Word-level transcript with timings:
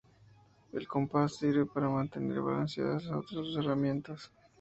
El 0.73 0.87
compás 0.87 1.35
sirve 1.35 1.67
para 1.67 1.87
mantener 1.87 2.41
balanceadas 2.41 3.03
las 3.03 3.17
otras 3.17 3.33
dos 3.35 3.57
herramientas. 3.57 4.31